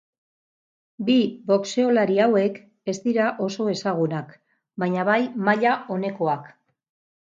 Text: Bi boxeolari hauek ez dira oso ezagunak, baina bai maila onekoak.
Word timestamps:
Bi 1.09 1.17
boxeolari 1.51 2.17
hauek 2.25 2.57
ez 2.93 2.97
dira 3.05 3.27
oso 3.49 3.69
ezagunak, 3.77 4.33
baina 4.85 5.05
bai 5.11 5.19
maila 5.51 5.75
onekoak. 5.99 6.53